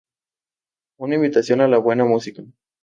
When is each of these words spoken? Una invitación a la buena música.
Una 0.97 1.13
invitación 1.13 1.61
a 1.61 1.67
la 1.67 1.77
buena 1.77 2.05
música. 2.05 2.43